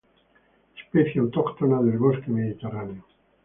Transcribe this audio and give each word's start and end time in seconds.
Especie 0.81 1.21
autóctona 1.21 1.79
del 1.83 1.99
bosque 1.99 2.31
mediterráneo. 2.31 3.03